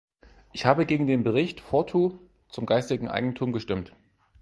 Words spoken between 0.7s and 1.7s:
gegen den Bericht